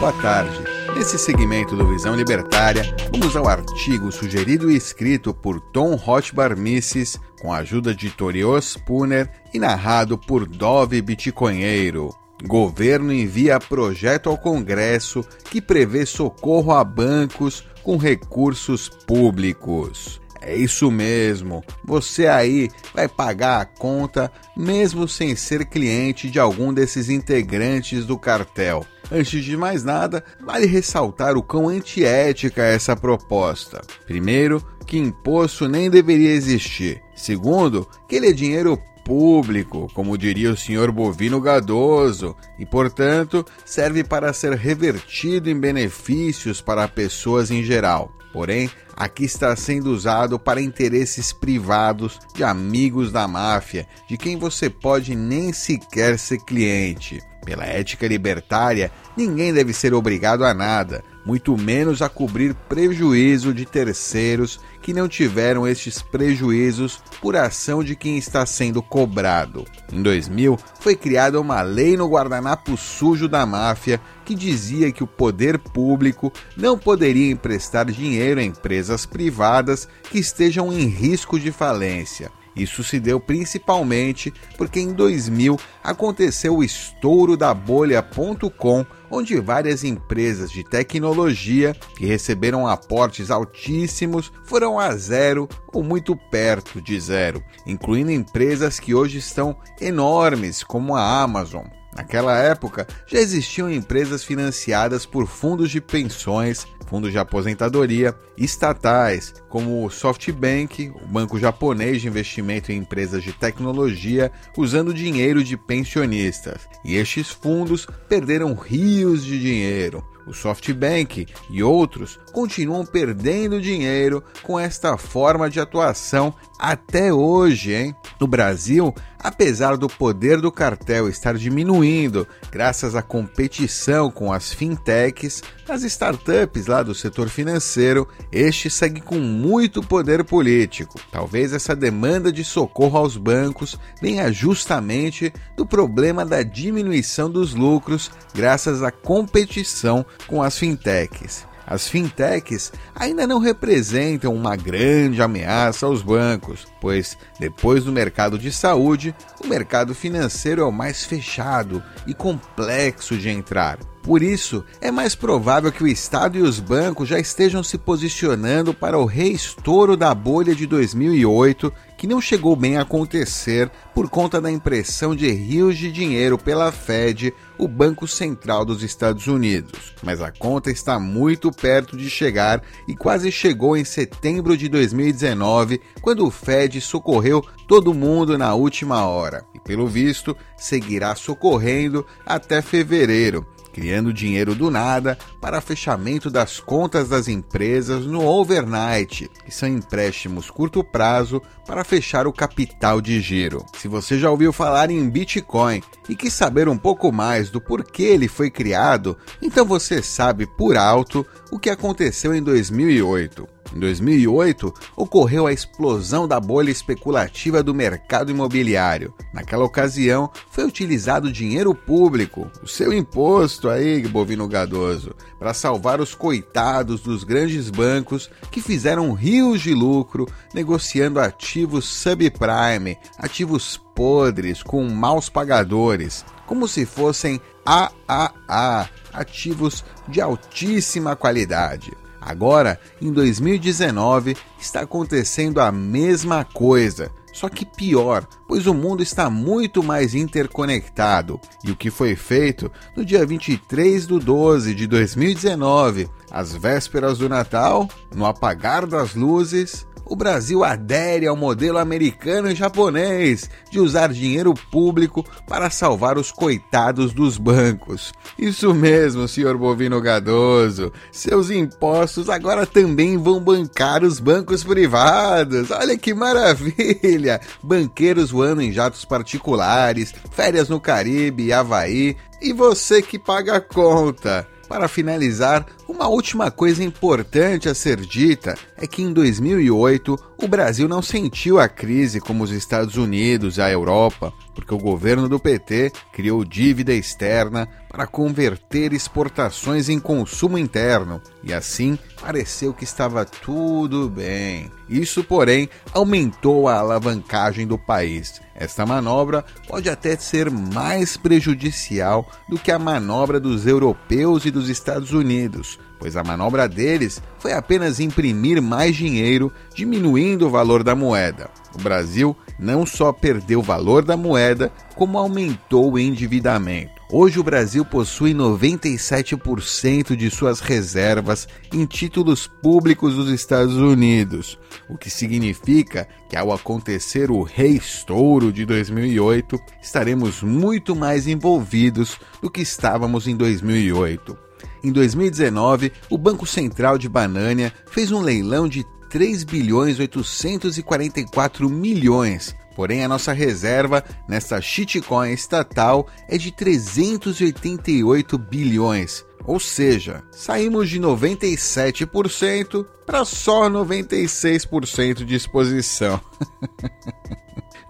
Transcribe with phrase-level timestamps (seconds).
[0.00, 0.64] Boa tarde.
[0.96, 7.20] Nesse segmento do Visão Libertária, vamos ao artigo sugerido e escrito por Tom Hotbar Misses,
[7.38, 12.14] com a ajuda de Torios Spooner e narrado por Dove Bitcoinheiro.
[12.46, 20.19] Governo envia projeto ao Congresso que prevê socorro a bancos com recursos públicos.
[20.40, 26.72] É isso mesmo, você aí vai pagar a conta mesmo sem ser cliente de algum
[26.72, 28.84] desses integrantes do cartel.
[29.12, 33.82] Antes de mais nada, vale ressaltar o quão antiética é essa proposta.
[34.06, 37.02] Primeiro, que imposto nem deveria existir.
[37.14, 44.04] Segundo, que ele é dinheiro público, como diria o senhor Bovino Gadoso, e, portanto, serve
[44.04, 48.12] para ser revertido em benefícios para pessoas em geral.
[48.32, 54.70] Porém, aqui está sendo usado para interesses privados de amigos da máfia, de quem você
[54.70, 57.20] pode nem sequer ser cliente.
[57.44, 63.64] Pela ética libertária, ninguém deve ser obrigado a nada, muito menos a cobrir prejuízo de
[63.64, 69.64] terceiros que não tiveram estes prejuízos por ação de quem está sendo cobrado.
[69.92, 75.06] Em 2000, foi criada uma lei no guardanapo sujo da máfia que dizia que o
[75.06, 82.30] poder público não poderia emprestar dinheiro a empresas privadas que estejam em risco de falência.
[82.54, 90.50] Isso se deu principalmente porque em 2000 aconteceu o estouro da bolha.com, onde várias empresas
[90.50, 98.10] de tecnologia que receberam aportes altíssimos foram a zero ou muito perto de zero, incluindo
[98.10, 101.64] empresas que hoje estão enormes, como a Amazon.
[101.96, 109.86] Naquela época, já existiam empresas financiadas por fundos de pensões, fundos de aposentadoria, estatais, como
[109.86, 116.68] o SoftBank, o banco japonês de investimento em empresas de tecnologia, usando dinheiro de pensionistas.
[116.84, 120.04] E estes fundos perderam rios de dinheiro.
[120.26, 127.94] O SoftBank e outros continuam perdendo dinheiro com esta forma de atuação até hoje, hein?
[128.20, 135.42] No Brasil, apesar do poder do cartel estar diminuindo graças à competição com as fintechs,
[135.68, 140.98] as startups lá do setor financeiro, este segue com muito poder político.
[141.12, 148.10] Talvez essa demanda de socorro aos bancos venha justamente do problema da diminuição dos lucros
[148.34, 151.49] graças à competição com as fintechs.
[151.70, 158.50] As fintechs ainda não representam uma grande ameaça aos bancos, pois, depois do mercado de
[158.50, 163.78] saúde, o mercado financeiro é o mais fechado e complexo de entrar.
[164.02, 168.74] Por isso, é mais provável que o Estado e os bancos já estejam se posicionando
[168.74, 174.40] para o reestouro da bolha de 2008, que não chegou bem a acontecer por conta
[174.40, 179.94] da impressão de rios de dinheiro pela Fed, o Banco Central dos Estados Unidos.
[180.02, 185.78] Mas a conta está muito perto de chegar e quase chegou em setembro de 2019,
[186.00, 189.44] quando o Fed socorreu todo mundo na última hora.
[189.54, 193.46] E pelo visto, seguirá socorrendo até fevereiro
[193.80, 200.50] criando dinheiro do nada para fechamento das contas das empresas no overnight, que são empréstimos
[200.50, 203.64] curto prazo para fechar o capital de giro.
[203.78, 208.02] Se você já ouviu falar em Bitcoin e quis saber um pouco mais do porquê
[208.02, 213.59] ele foi criado, então você sabe por alto o que aconteceu em 2008.
[213.74, 219.14] Em 2008, ocorreu a explosão da bolha especulativa do mercado imobiliário.
[219.32, 226.14] Naquela ocasião, foi utilizado dinheiro público, o seu imposto aí, bovino gadoso, para salvar os
[226.14, 234.82] coitados dos grandes bancos que fizeram rios de lucro negociando ativos subprime, ativos podres com
[234.88, 241.92] maus pagadores, como se fossem AAA, ativos de altíssima qualidade.
[242.20, 249.30] Agora, em 2019, está acontecendo a mesma coisa, só que pior, pois o mundo está
[249.30, 251.40] muito mais interconectado.
[251.64, 257.28] E o que foi feito no dia 23 de 12 de 2019, às vésperas do
[257.28, 264.12] Natal, no apagar das luzes, o Brasil adere ao modelo americano e japonês de usar
[264.12, 268.12] dinheiro público para salvar os coitados dos bancos.
[268.36, 270.92] Isso mesmo, senhor Bovino Gadoso.
[271.12, 275.70] Seus impostos agora também vão bancar os bancos privados.
[275.70, 277.40] Olha que maravilha!
[277.62, 283.60] Banqueiros voando em jatos particulares, férias no Caribe e Havaí, e você que paga a
[283.60, 284.44] conta.
[284.68, 290.88] Para finalizar, uma última coisa importante a ser dita é que em 2008 o Brasil
[290.88, 295.38] não sentiu a crise como os Estados Unidos e a Europa, porque o governo do
[295.38, 303.24] PT criou dívida externa para converter exportações em consumo interno e assim pareceu que estava
[303.24, 304.70] tudo bem.
[304.88, 308.40] Isso, porém, aumentou a alavancagem do país.
[308.54, 314.68] Esta manobra pode até ser mais prejudicial do que a manobra dos europeus e dos
[314.68, 320.96] Estados Unidos, pois a manobra deles foi apenas imprimir mais dinheiro, diminuindo o valor da
[320.96, 321.50] moeda.
[321.74, 327.00] O Brasil não só perdeu o valor da moeda, como aumentou o endividamento.
[327.12, 334.58] Hoje o Brasil possui 97% de suas reservas em títulos públicos dos Estados Unidos,
[334.88, 342.50] o que significa que ao acontecer o reestouro de 2008, estaremos muito mais envolvidos do
[342.50, 344.49] que estávamos em 2008.
[344.82, 352.54] Em 2019, o Banco Central de Banânia fez um leilão de 3 bilhões 844 milhões.
[352.74, 359.24] Porém, a nossa reserva nesta shitcoin estatal é de 388 bilhões.
[359.44, 366.20] Ou seja, saímos de 97% para só 96% de exposição.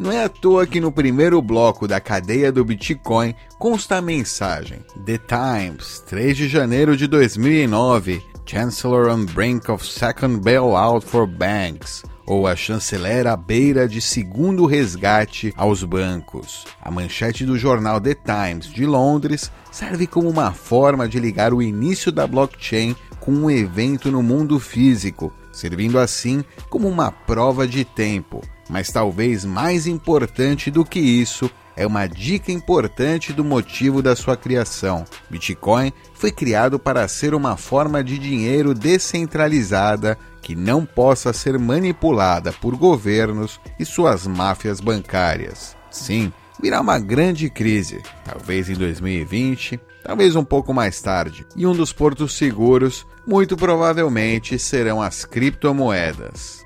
[0.00, 4.78] Não é à toa que no primeiro bloco da cadeia do Bitcoin consta a mensagem:
[5.04, 12.02] The Times, 3 de janeiro de 2009, Chancellor on brink of second bailout for banks
[12.26, 16.64] ou a chanceler à beira de segundo resgate aos bancos.
[16.80, 21.60] A manchete do jornal The Times de Londres serve como uma forma de ligar o
[21.60, 27.84] início da blockchain com um evento no mundo físico, servindo assim como uma prova de
[27.84, 34.14] tempo mas talvez mais importante do que isso, é uma dica importante do motivo da
[34.14, 35.04] sua criação.
[35.28, 42.52] Bitcoin foi criado para ser uma forma de dinheiro descentralizada que não possa ser manipulada
[42.52, 45.76] por governos e suas máfias bancárias.
[45.90, 46.32] Sim,
[46.62, 51.92] virá uma grande crise, talvez em 2020, talvez um pouco mais tarde, e um dos
[51.92, 56.64] portos seguros, muito provavelmente, serão as criptomoedas.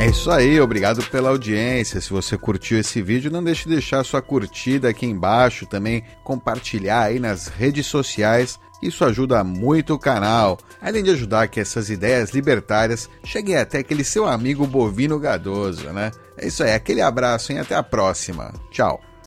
[0.00, 2.00] É isso aí, obrigado pela audiência.
[2.00, 7.02] Se você curtiu esse vídeo, não deixe de deixar sua curtida aqui embaixo, também compartilhar
[7.02, 8.58] aí nas redes sociais.
[8.82, 14.02] Isso ajuda muito o canal, além de ajudar que essas ideias libertárias cheguem até aquele
[14.02, 16.10] seu amigo bovino gadoso, né?
[16.34, 18.54] É isso aí, aquele abraço e até a próxima.
[18.70, 19.02] Tchau.